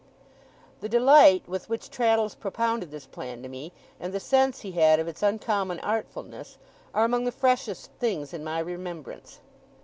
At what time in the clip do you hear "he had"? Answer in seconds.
4.61-4.99